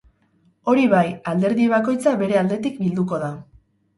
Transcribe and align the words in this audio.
Hori 0.71 0.85
bai, 0.93 1.03
alderdi 1.33 1.67
bakoitza 1.75 2.13
bere 2.21 2.39
aldetik 2.41 2.79
bilduko 2.87 3.23
da. 3.25 3.29